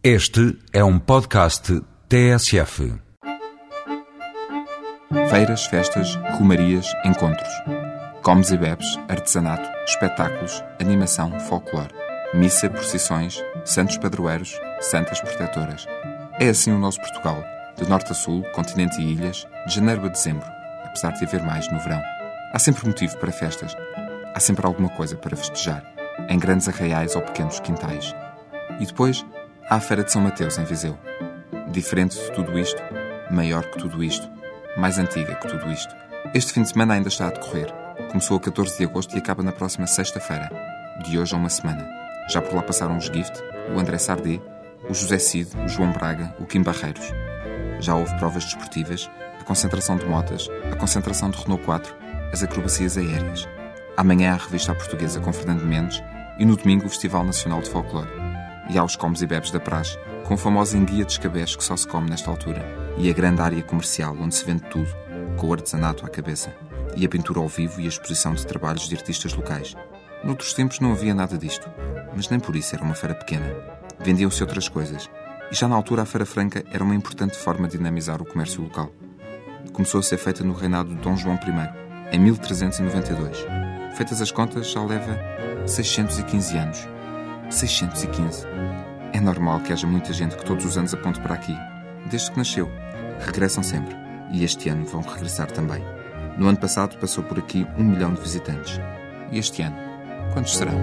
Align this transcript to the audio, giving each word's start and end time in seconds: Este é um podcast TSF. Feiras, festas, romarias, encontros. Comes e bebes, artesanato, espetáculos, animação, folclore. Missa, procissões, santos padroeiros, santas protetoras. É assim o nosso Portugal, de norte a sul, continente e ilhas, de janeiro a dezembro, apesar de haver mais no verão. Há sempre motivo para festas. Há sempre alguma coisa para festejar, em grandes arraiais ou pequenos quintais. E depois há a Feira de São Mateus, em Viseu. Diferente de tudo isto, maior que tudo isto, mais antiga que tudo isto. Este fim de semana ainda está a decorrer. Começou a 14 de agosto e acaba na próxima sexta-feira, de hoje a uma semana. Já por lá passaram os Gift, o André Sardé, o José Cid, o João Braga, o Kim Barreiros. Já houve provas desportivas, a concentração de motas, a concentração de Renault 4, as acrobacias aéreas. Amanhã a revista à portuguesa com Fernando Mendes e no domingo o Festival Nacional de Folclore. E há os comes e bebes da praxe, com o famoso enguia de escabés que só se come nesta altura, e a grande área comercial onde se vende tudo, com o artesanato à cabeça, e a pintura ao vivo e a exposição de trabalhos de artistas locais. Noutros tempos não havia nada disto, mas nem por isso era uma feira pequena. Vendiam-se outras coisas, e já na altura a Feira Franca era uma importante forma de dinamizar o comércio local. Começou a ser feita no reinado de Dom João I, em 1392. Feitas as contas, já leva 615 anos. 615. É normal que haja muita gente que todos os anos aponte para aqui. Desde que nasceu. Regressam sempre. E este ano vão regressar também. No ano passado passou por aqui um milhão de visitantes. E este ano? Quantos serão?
Este 0.00 0.56
é 0.72 0.84
um 0.84 0.96
podcast 0.96 1.82
TSF. 2.08 2.94
Feiras, 5.28 5.66
festas, 5.66 6.14
romarias, 6.38 6.86
encontros. 7.04 7.48
Comes 8.22 8.52
e 8.52 8.56
bebes, 8.56 8.86
artesanato, 9.08 9.68
espetáculos, 9.88 10.62
animação, 10.80 11.36
folclore. 11.40 11.92
Missa, 12.32 12.70
procissões, 12.70 13.42
santos 13.64 13.98
padroeiros, 13.98 14.56
santas 14.80 15.20
protetoras. 15.20 15.84
É 16.38 16.48
assim 16.48 16.70
o 16.70 16.78
nosso 16.78 17.00
Portugal, 17.00 17.42
de 17.76 17.88
norte 17.88 18.12
a 18.12 18.14
sul, 18.14 18.44
continente 18.52 19.02
e 19.02 19.14
ilhas, 19.14 19.48
de 19.66 19.74
janeiro 19.74 20.06
a 20.06 20.08
dezembro, 20.08 20.46
apesar 20.84 21.10
de 21.10 21.24
haver 21.24 21.42
mais 21.42 21.68
no 21.72 21.80
verão. 21.80 22.00
Há 22.52 22.58
sempre 22.60 22.86
motivo 22.86 23.18
para 23.18 23.32
festas. 23.32 23.74
Há 24.32 24.38
sempre 24.38 24.64
alguma 24.64 24.90
coisa 24.90 25.16
para 25.16 25.36
festejar, 25.36 25.82
em 26.28 26.38
grandes 26.38 26.68
arraiais 26.68 27.16
ou 27.16 27.22
pequenos 27.22 27.58
quintais. 27.58 28.14
E 28.78 28.86
depois 28.86 29.26
há 29.68 29.76
a 29.76 29.80
Feira 29.80 30.02
de 30.02 30.10
São 30.10 30.22
Mateus, 30.22 30.56
em 30.58 30.64
Viseu. 30.64 30.98
Diferente 31.70 32.18
de 32.18 32.32
tudo 32.32 32.58
isto, 32.58 32.82
maior 33.30 33.64
que 33.64 33.78
tudo 33.78 34.02
isto, 34.02 34.26
mais 34.78 34.98
antiga 34.98 35.34
que 35.34 35.46
tudo 35.46 35.70
isto. 35.70 35.94
Este 36.32 36.54
fim 36.54 36.62
de 36.62 36.70
semana 36.70 36.94
ainda 36.94 37.08
está 37.08 37.28
a 37.28 37.30
decorrer. 37.30 37.70
Começou 38.10 38.38
a 38.38 38.40
14 38.40 38.78
de 38.78 38.84
agosto 38.84 39.14
e 39.14 39.18
acaba 39.18 39.42
na 39.42 39.52
próxima 39.52 39.86
sexta-feira, 39.86 40.50
de 41.04 41.18
hoje 41.18 41.34
a 41.34 41.38
uma 41.38 41.50
semana. 41.50 41.86
Já 42.30 42.40
por 42.40 42.54
lá 42.54 42.62
passaram 42.62 42.96
os 42.96 43.04
Gift, 43.04 43.42
o 43.74 43.78
André 43.78 43.98
Sardé, 43.98 44.40
o 44.88 44.94
José 44.94 45.18
Cid, 45.18 45.50
o 45.62 45.68
João 45.68 45.92
Braga, 45.92 46.34
o 46.40 46.46
Kim 46.46 46.62
Barreiros. 46.62 47.12
Já 47.78 47.94
houve 47.94 48.16
provas 48.16 48.44
desportivas, 48.44 49.10
a 49.38 49.44
concentração 49.44 49.98
de 49.98 50.06
motas, 50.06 50.48
a 50.72 50.76
concentração 50.76 51.30
de 51.30 51.38
Renault 51.42 51.62
4, 51.64 51.94
as 52.32 52.42
acrobacias 52.42 52.96
aéreas. 52.96 53.46
Amanhã 53.98 54.32
a 54.32 54.36
revista 54.36 54.72
à 54.72 54.74
portuguesa 54.74 55.20
com 55.20 55.32
Fernando 55.32 55.64
Mendes 55.64 56.02
e 56.38 56.46
no 56.46 56.56
domingo 56.56 56.86
o 56.86 56.88
Festival 56.88 57.24
Nacional 57.24 57.60
de 57.60 57.68
Folclore. 57.68 58.27
E 58.68 58.76
há 58.76 58.84
os 58.84 58.96
comes 58.96 59.22
e 59.22 59.26
bebes 59.26 59.50
da 59.50 59.58
praxe, 59.58 59.98
com 60.24 60.34
o 60.34 60.38
famoso 60.38 60.76
enguia 60.76 61.04
de 61.04 61.12
escabés 61.12 61.56
que 61.56 61.64
só 61.64 61.76
se 61.76 61.86
come 61.86 62.10
nesta 62.10 62.30
altura, 62.30 62.62
e 62.98 63.08
a 63.10 63.14
grande 63.14 63.40
área 63.40 63.62
comercial 63.62 64.16
onde 64.20 64.34
se 64.34 64.44
vende 64.44 64.62
tudo, 64.70 64.88
com 65.36 65.46
o 65.46 65.52
artesanato 65.52 66.04
à 66.04 66.08
cabeça, 66.08 66.54
e 66.94 67.06
a 67.06 67.08
pintura 67.08 67.40
ao 67.40 67.48
vivo 67.48 67.80
e 67.80 67.86
a 67.86 67.88
exposição 67.88 68.34
de 68.34 68.46
trabalhos 68.46 68.88
de 68.88 68.94
artistas 68.94 69.32
locais. 69.32 69.74
Noutros 70.22 70.52
tempos 70.52 70.80
não 70.80 70.92
havia 70.92 71.14
nada 71.14 71.38
disto, 71.38 71.70
mas 72.14 72.28
nem 72.28 72.38
por 72.38 72.56
isso 72.56 72.74
era 72.74 72.84
uma 72.84 72.94
feira 72.94 73.14
pequena. 73.14 73.54
Vendiam-se 74.00 74.42
outras 74.42 74.68
coisas, 74.68 75.08
e 75.50 75.54
já 75.54 75.66
na 75.66 75.76
altura 75.76 76.02
a 76.02 76.06
Feira 76.06 76.26
Franca 76.26 76.62
era 76.70 76.84
uma 76.84 76.94
importante 76.94 77.36
forma 77.36 77.66
de 77.66 77.78
dinamizar 77.78 78.20
o 78.20 78.26
comércio 78.26 78.62
local. 78.62 78.92
Começou 79.72 80.00
a 80.00 80.02
ser 80.02 80.18
feita 80.18 80.44
no 80.44 80.52
reinado 80.52 80.90
de 80.90 80.96
Dom 80.96 81.16
João 81.16 81.36
I, 81.36 82.14
em 82.14 82.18
1392. 82.18 83.46
Feitas 83.96 84.20
as 84.20 84.30
contas, 84.30 84.70
já 84.70 84.82
leva 84.82 85.18
615 85.66 86.56
anos. 86.56 86.97
615. 87.50 88.46
É 89.12 89.20
normal 89.20 89.60
que 89.60 89.72
haja 89.72 89.86
muita 89.86 90.12
gente 90.12 90.36
que 90.36 90.44
todos 90.44 90.64
os 90.64 90.76
anos 90.76 90.94
aponte 90.94 91.20
para 91.20 91.34
aqui. 91.34 91.56
Desde 92.10 92.30
que 92.30 92.38
nasceu. 92.38 92.70
Regressam 93.20 93.62
sempre. 93.62 93.96
E 94.30 94.44
este 94.44 94.68
ano 94.68 94.84
vão 94.84 95.00
regressar 95.00 95.50
também. 95.50 95.82
No 96.36 96.48
ano 96.48 96.58
passado 96.58 96.98
passou 96.98 97.24
por 97.24 97.38
aqui 97.38 97.66
um 97.76 97.84
milhão 97.84 98.14
de 98.14 98.20
visitantes. 98.20 98.78
E 99.32 99.38
este 99.38 99.62
ano? 99.62 99.76
Quantos 100.32 100.56
serão? 100.56 100.78